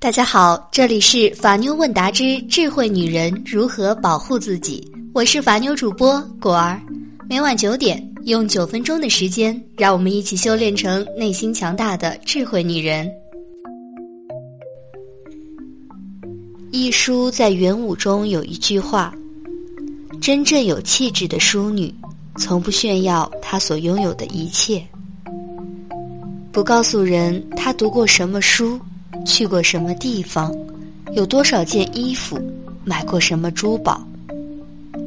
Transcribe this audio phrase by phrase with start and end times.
[0.00, 6.80] 大家好，这里是法妞问答之智慧女人如何保护自己，我是法妞主播果儿。
[7.28, 13.10] 每晚九点，用九分钟的时间，让我们一起修炼成内心强大的智慧女人。
[16.70, 19.12] 一书在元武中有一句话：
[20.20, 21.92] 真正有气质的淑女，
[22.36, 24.80] 从不炫耀她所拥有的一切，
[26.52, 28.78] 不告诉人她读过什么书。
[29.24, 30.54] 去过什么地方，
[31.12, 32.40] 有多少件衣服，
[32.84, 34.00] 买过什么珠宝，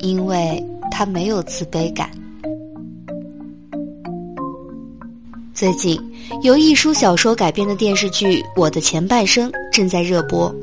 [0.00, 2.10] 因为他没有自卑感。
[5.54, 6.00] 最近，
[6.42, 10.54] 由一书小说改编的电视剧《我的前半生》正在热播。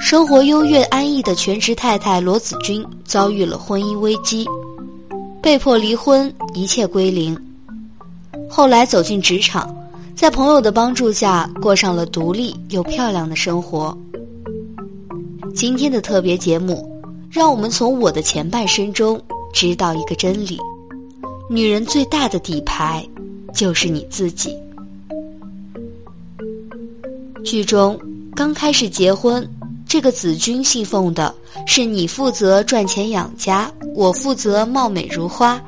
[0.00, 4.46] 生活优越安逸的全职太太罗子君遭遇了婚姻危机，
[5.42, 7.36] 被迫离婚，一切归零。
[8.48, 9.77] 后来走进职场。
[10.18, 13.96] 在朋友的帮助下，过上了独立又漂亮的生活。
[15.54, 16.84] 今天的特别节目，
[17.30, 19.20] 让我们从我的前半生中
[19.52, 20.58] 知道一个真理：
[21.48, 23.08] 女人最大的底牌
[23.54, 24.58] 就是你自己。
[27.44, 27.96] 剧中
[28.34, 29.48] 刚开始结婚，
[29.86, 31.32] 这个子君信奉的
[31.64, 35.62] 是你负责赚钱养家，我负责貌美如花。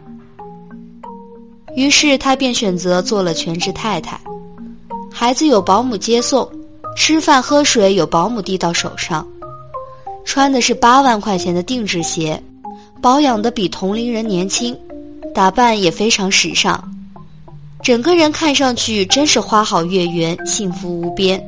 [1.77, 4.21] 于是他便选择做了全职太太。
[5.21, 6.51] 孩子有保姆接送，
[6.97, 9.29] 吃饭喝水有保姆递到手上，
[10.25, 12.43] 穿的是八万块钱的定制鞋，
[13.03, 14.75] 保养的比同龄人年轻，
[15.35, 16.83] 打扮也非常时尚，
[17.83, 21.39] 整个人看上去真是花好月圆，幸福无边。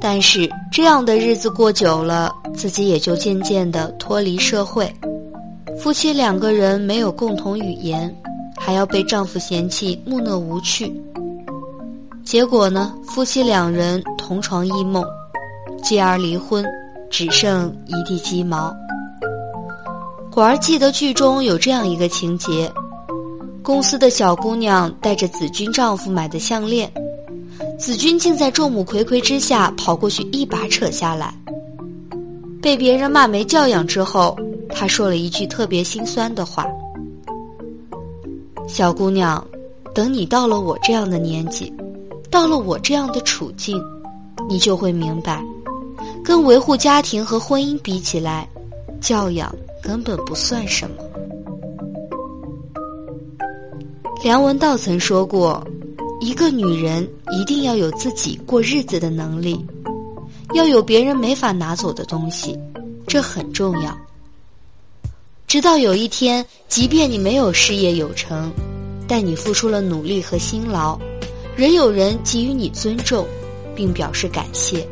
[0.00, 4.92] 但是这样的日子过久了，自己也就渐渐的脱离社会，
[5.78, 8.12] 夫妻两个人没有共同语言，
[8.58, 10.92] 还要被丈夫嫌弃木讷无趣。
[12.30, 12.94] 结果呢？
[13.02, 15.04] 夫妻两人同床异梦，
[15.82, 16.64] 继而离婚，
[17.10, 18.72] 只剩一地鸡毛。
[20.30, 22.70] 果儿记得剧中有这样一个情节：
[23.64, 26.88] 公司的小姑娘带着子君丈夫买的项链，
[27.76, 31.34] 子君竟在众目睽睽之下跑过去一把扯下来。
[32.62, 34.36] 被别人骂没教养之后，
[34.68, 36.64] 她说了一句特别心酸的话
[38.70, 39.44] ：“小姑娘，
[39.92, 41.74] 等你到了我这样的年纪。”
[42.30, 43.82] 到了我这样的处境，
[44.48, 45.44] 你就会明白，
[46.24, 48.48] 跟维护家庭和婚姻比起来，
[49.00, 49.52] 教养
[49.82, 50.96] 根本不算什么。
[54.22, 55.66] 梁文道曾说过，
[56.20, 59.64] 一个女人一定要有自己过日子的能力，
[60.54, 62.56] 要有别人没法拿走的东西，
[63.06, 63.96] 这很重要。
[65.48, 68.52] 直到有一天，即便你没有事业有成，
[69.08, 70.96] 但你付出了努力和辛劳。
[71.60, 73.26] 仍有人给予你尊重，
[73.76, 74.88] 并表示感谢。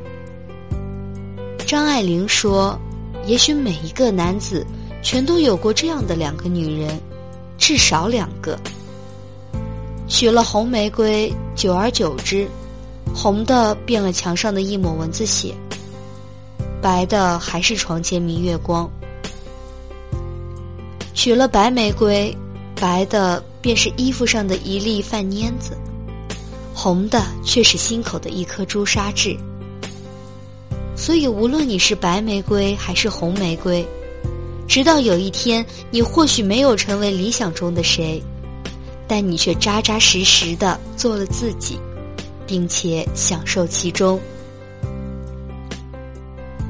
[1.66, 2.78] 张爱玲说
[3.24, 4.66] ：“也许每一个男子
[5.02, 7.00] 全都有过这样的两个女人，
[7.56, 8.58] 至少两个。
[10.08, 12.46] 娶了红玫瑰，久而久之，
[13.14, 15.54] 红的变了墙上的一抹蚊子血，
[16.82, 18.86] 白的还是床前明月光。
[21.14, 22.36] 娶了白玫瑰，
[22.78, 25.74] 白的便是衣服上的一粒饭粘子。”
[26.80, 29.36] 红的却是心口的一颗朱砂痣，
[30.94, 33.84] 所以无论你是白玫瑰还是红玫瑰，
[34.68, 38.22] 直到有一天你或许没有成为理想中的谁，
[39.08, 41.80] 但你却扎扎实实的做了自己，
[42.46, 44.20] 并且享受其中。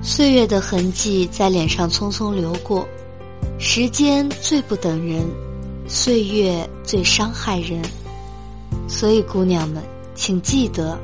[0.03, 2.89] 岁月的痕迹在脸上匆匆流过，
[3.59, 5.23] 时间最不等人，
[5.87, 7.83] 岁月最伤害人，
[8.89, 9.83] 所以姑娘们。
[10.19, 10.99] 请记得，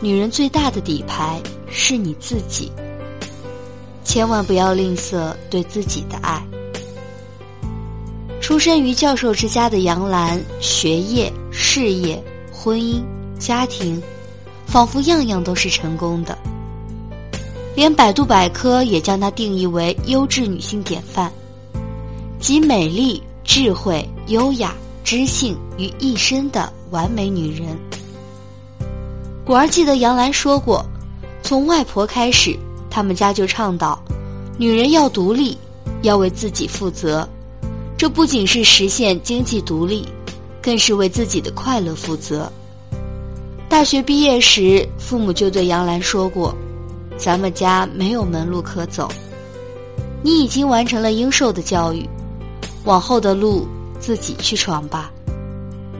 [0.00, 1.40] 女人最大的底牌
[1.70, 2.72] 是你自己。
[4.02, 6.44] 千万不要吝啬对自己的爱。
[8.40, 12.20] 出身于教授之家的杨澜，学业、事业、
[12.52, 13.00] 婚姻、
[13.38, 14.02] 家庭，
[14.66, 16.36] 仿佛样样都是成功的。
[17.76, 21.32] 连百度百科也将她定义为优质女性典范，
[22.40, 24.74] 集美丽、智慧、优雅、
[25.04, 27.78] 知性于一身的完美女人。
[29.50, 30.86] 我儿记得杨澜说过，
[31.42, 32.56] 从外婆开始，
[32.88, 34.00] 他们家就倡导，
[34.56, 35.58] 女人要独立，
[36.02, 37.28] 要为自己负责。
[37.98, 40.06] 这不仅是实现经济独立，
[40.62, 42.48] 更是为自己的快乐负责。
[43.68, 46.54] 大学毕业时，父母就对杨澜说过
[47.18, 49.10] ：“咱们家没有门路可走，
[50.22, 52.08] 你已经完成了应受的教育，
[52.84, 53.66] 往后的路
[53.98, 55.10] 自己去闯吧。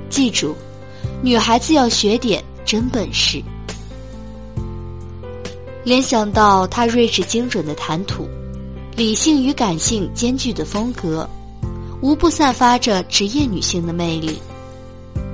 [0.08, 0.54] 记住，
[1.20, 3.42] 女孩子要学点。”真本事。
[5.82, 8.28] 联想到她睿智精准的谈吐，
[8.94, 11.28] 理性与感性兼具的风格，
[12.02, 14.38] 无不散发着职业女性的魅力。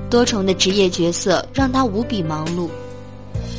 [0.08, 2.69] 多重的职业角色让她无比忙碌，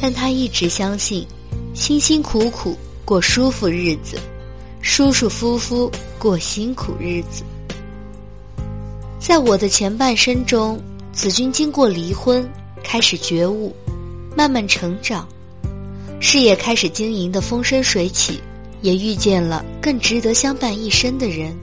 [0.02, 1.28] 但她一直相信，
[1.74, 4.18] 辛辛苦苦过舒服日子，
[4.82, 7.44] 舒舒服服过辛苦日子。
[9.20, 10.82] 在我的前半生中，
[11.12, 12.50] 子君经过离婚，
[12.88, 13.76] 开始觉悟，
[14.34, 15.28] 慢慢成长。
[16.22, 18.40] 事业开始经营的风生水起，
[18.82, 21.54] 也遇见了更值得相伴一生的人。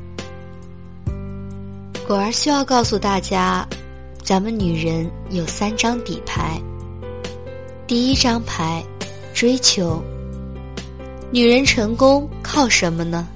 [2.06, 3.67] 果儿需要告诉大家，
[4.23, 6.61] 咱们女人有三张底牌。
[7.87, 8.85] 第一张牌，
[9.32, 10.05] 追求。
[11.31, 13.26] 女人成功靠什么呢？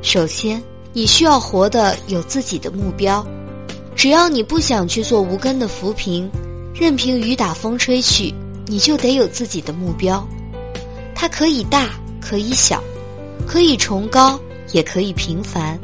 [0.00, 0.62] 首先，
[0.92, 3.26] 你需要活得有自己的目标。
[3.96, 6.30] 只要你不想去做无根的浮萍，
[6.80, 8.34] 任凭雨打风吹去。
[8.66, 10.26] 你就得有自己的目标，
[11.12, 11.90] 它可以大，
[12.20, 12.82] 可以小，
[13.46, 14.40] 可以崇高，
[14.72, 15.78] 也可以平凡。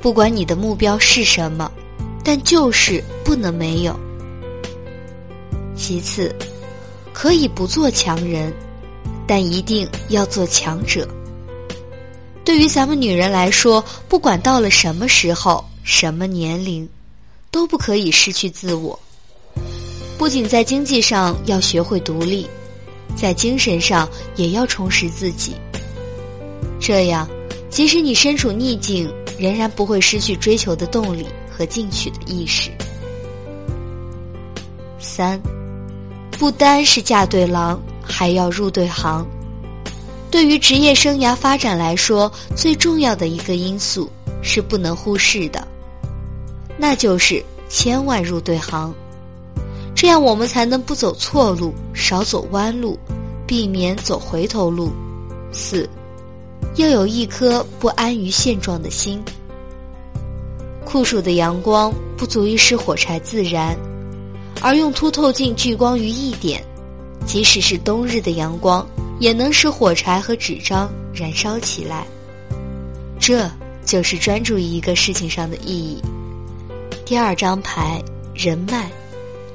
[0.00, 1.70] 不管你的目标是什么，
[2.24, 3.94] 但就是不能没有。
[5.76, 6.34] 其次，
[7.12, 8.50] 可以不做强人，
[9.28, 11.06] 但一定要做强者。
[12.44, 16.88] 对于咱们女人来说，不管到了什么时候、什么年龄，
[17.50, 18.98] 都不可以失去自我。
[20.20, 22.46] 不仅在经济上要学会独立，
[23.16, 24.06] 在精神上
[24.36, 25.54] 也要充实自己。
[26.78, 27.26] 这样，
[27.70, 32.70] 即使你身处逆境，仍然不会失去追求的动力和进取的意识。
[34.98, 35.40] 三，
[36.32, 39.26] 不单是嫁对郎，还要入对行。
[40.30, 44.12] 对于职业生涯发展来说，最重要的一个因素
[44.42, 45.66] 是不能忽视的，
[46.76, 48.94] 那就是千万入对行。
[50.00, 52.98] 这样我们才能不走错路，少走弯路，
[53.46, 54.90] 避免走回头路。
[55.52, 55.86] 四，
[56.76, 59.22] 要有一颗不安于现状的心。
[60.86, 63.76] 酷暑的阳光不足以使火柴自燃，
[64.62, 66.64] 而用凸透镜聚光于一点，
[67.26, 68.88] 即使是冬日的阳光，
[69.18, 72.06] 也能使火柴和纸张燃烧起来。
[73.18, 73.46] 这
[73.84, 76.00] 就是专注于一个事情上的意义。
[77.04, 78.90] 第二张牌，人脉。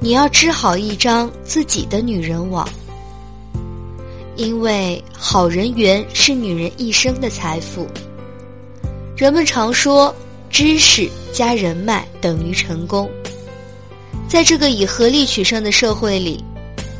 [0.06, 2.69] 你要织好一张自己的女人网，
[4.36, 7.88] 因为好人缘是女人一生的财富。
[9.18, 10.16] 人们常说，
[10.48, 13.10] 知识加人脉等于成功。
[14.30, 16.44] 在这个以合力取胜的社会里，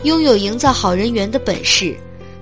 [0.02, 1.96] 拥有营造好人缘的本事，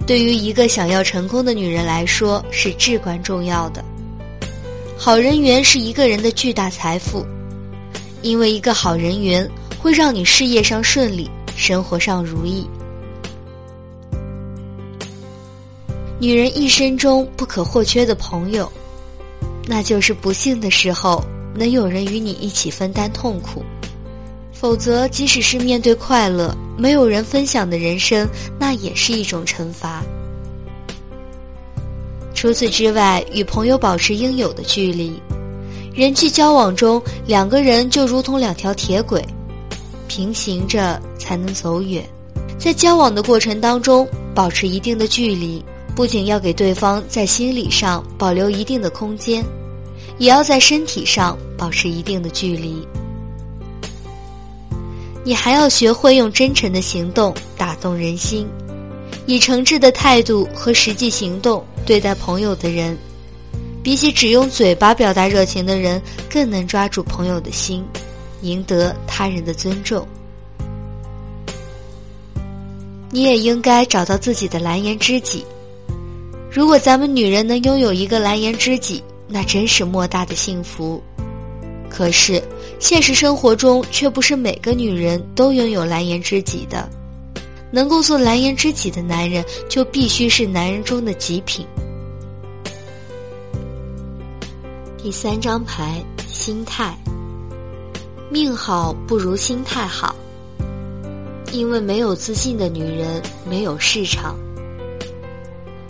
[0.07, 3.83] 对于一个想要成功的女人来说是至关重要的。
[4.97, 7.25] 好人缘是一个人的巨大财富，
[8.21, 9.45] 因为一个好人缘。
[9.83, 12.65] 会让你事业上顺利，生活上如意。
[16.21, 18.71] 女人一生中不可或缺的朋友，
[19.67, 21.21] 那就是不幸的时候
[21.53, 23.61] 能有人与你一起分担痛苦。
[24.53, 28.25] 否则，即使是面对快乐，没有人分享的人生，
[28.57, 30.01] 那也是一种惩罚。
[32.33, 35.21] 除此之外，与朋友保持应有的距离。
[35.93, 39.21] 人际交往中，两个人就如同两条铁轨。
[40.15, 42.07] 平行着才能走远，
[42.59, 45.65] 在交往的过程当中，保持一定的距离，
[45.95, 49.43] 不仅要给对方在心理上保留一定的空间，
[50.19, 52.87] 也要在身体上保持一定的距离。
[55.23, 58.47] 你还要学会用真诚的行动打动人心，
[59.25, 62.95] 以诚挚的态度和实际行动对待朋友的人，
[63.81, 65.99] 比起只用嘴巴表达热情的人，
[66.29, 67.83] 更能抓住朋友的心。
[68.43, 70.05] 赢得他人的尊重，
[73.09, 75.45] 你也应该找到自己的蓝颜知己。
[76.51, 81.01] 如果咱们女人能拥有一个蓝颜知己，那真是莫大的幸福。
[81.89, 82.43] 可是
[82.79, 86.89] 现实生活中却不是每个女人都拥有蓝颜知己的。
[87.71, 91.65] 能够做蓝颜知己的男人，就必须是男人中的极品。
[94.97, 96.95] 第三张牌，心态。
[98.33, 100.15] 命好不如心态好，
[101.51, 104.35] 因为没有自信的女人没有市场。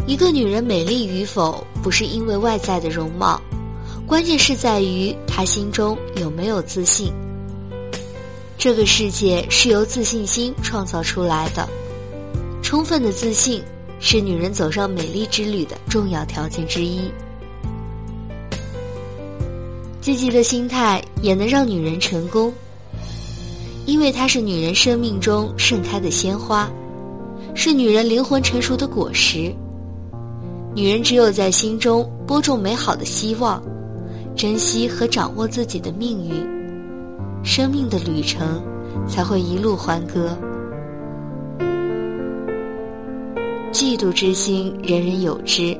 [0.06, 3.42] 一个女人美丽与否，不是因为外在的容貌，
[4.06, 7.14] 关键是在于她心中有没有自信。
[8.58, 11.66] 这个世界是由自信心创造出来的，
[12.62, 13.64] 充分的自信
[14.02, 17.10] 是女人走上美丽之旅的重要条件之一。
[20.04, 22.52] 积极的心态也能让女人成功，
[23.86, 26.70] 因为它是女人生命中盛开的鲜花，
[27.56, 29.50] 是女人灵魂成熟的果实。
[30.76, 33.64] 女人只有在心中播种美好的希望，
[34.36, 36.46] 珍惜和掌握自己的命运，
[37.42, 38.62] 生命的旅程
[39.08, 40.38] 才会一路欢歌。
[43.72, 45.78] 嫉妒之心，人人有之。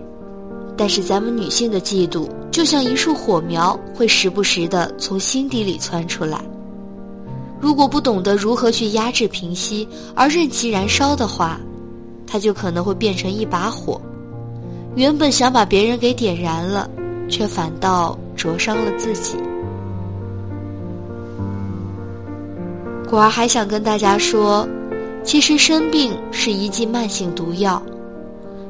[0.78, 6.40] 但是咱们女性的嫉妒，就像一束火苗，会时不时的从心底里窜出来。
[7.60, 11.60] 如果不懂得如何去压制、平息，而任其燃烧的话，
[12.28, 14.00] 它就可能会变成一把火，
[14.96, 16.88] 原本想把别人给点燃了，
[17.28, 19.36] 却反倒灼伤了自己。
[23.10, 24.68] 果儿还想跟大家说，
[25.24, 27.82] 其实生病是一剂慢性毒药。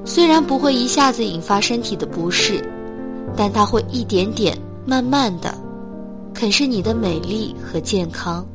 [0.06, 2.64] 虽然不会一下子引发身体的不适，
[3.36, 5.54] 但它会一点点、慢慢的
[6.34, 8.46] 啃噬你的美丽和健康，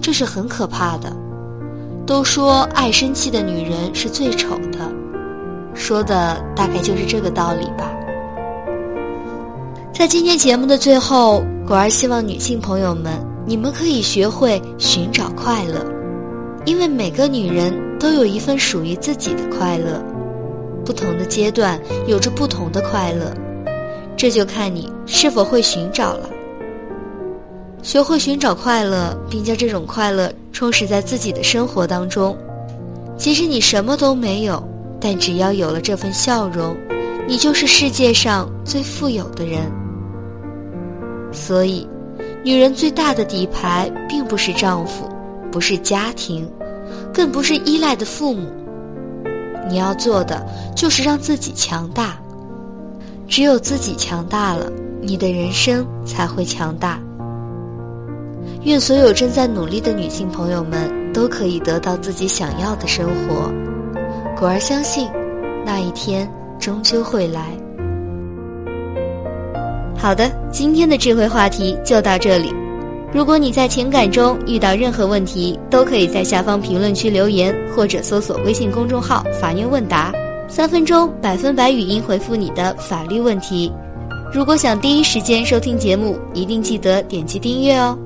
[0.00, 1.14] 这是很可怕的。
[2.04, 4.92] 都说爱生气的女人是最丑的，
[5.74, 7.90] 说的大概就是这个道理吧。
[9.94, 15.84] 在今天节目的最后，果儿希望女性朋友们，你们可以学会寻找快乐，
[16.64, 20.02] 因为每个女人都有一份属于自己的快乐。
[20.84, 23.32] 不同的阶段有着不同的快乐，
[24.16, 26.28] 这就看你是否会寻找了。
[27.82, 32.36] 学会寻找快乐，并将这种快乐充实在自己的生活当中。
[33.16, 34.62] 即使你什么都没有，
[35.00, 36.76] 但只要有了这份笑容，
[37.26, 39.70] 你就是世界上最富有的人。
[41.32, 41.88] 所以，
[42.44, 45.08] 女人最大的底牌，并不是丈夫，
[45.50, 46.48] 不是家庭，
[47.12, 48.48] 更不是依赖的父母。
[49.68, 52.21] 你要做的就是让自己强大，
[53.32, 54.70] 只有自己强大了，
[55.00, 57.00] 你的人生才会强大。
[58.64, 63.50] 愿所有正在努力的女性朋友们都可以得到自己想要的生活。
[64.38, 65.08] 果儿相信，
[65.64, 67.56] 那一天终究会来。
[69.96, 72.52] 好的，今天的智慧话题就到这里。
[73.14, 80.12] 如果你在情感中遇到任何问题，都可以在下方评论区留言，或者搜索微信公众号“法院问答”，
[80.48, 83.72] 三分钟百分百语音回复你的法律问题。
[84.32, 87.98] 如果想第一时间收听节目，一定记得点击订阅哦。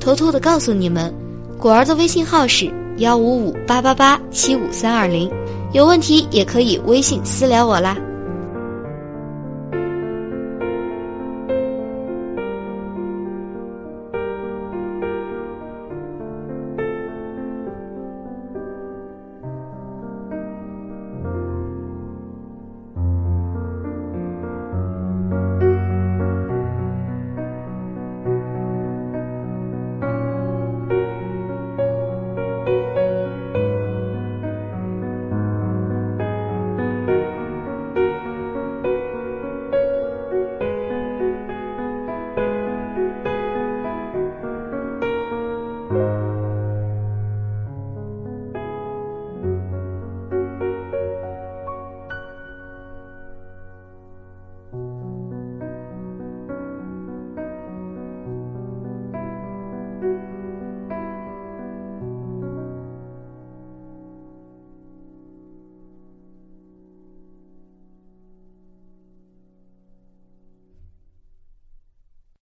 [0.00, 1.12] 偷偷的告诉你们，
[1.58, 5.30] 果儿的微信号是幺五五八八八七五三二零，
[5.72, 7.96] 有问题也可以微信私聊我啦。